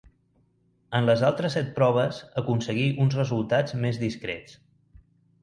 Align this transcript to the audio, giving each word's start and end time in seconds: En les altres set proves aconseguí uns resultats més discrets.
En 0.99 1.03
les 1.09 1.21
altres 1.27 1.53
set 1.57 1.69
proves 1.75 2.21
aconseguí 2.43 2.87
uns 3.05 3.19
resultats 3.21 3.79
més 3.85 4.03
discrets. 4.07 4.59